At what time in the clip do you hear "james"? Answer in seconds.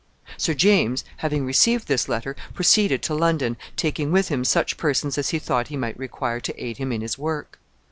0.55-1.05